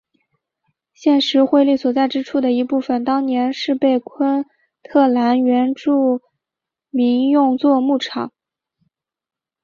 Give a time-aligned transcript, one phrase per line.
[0.95, 4.43] 现时惠利所在之处的一部分当年是被昆
[4.81, 6.21] 特兰原住
[6.89, 8.09] 民用作墓地。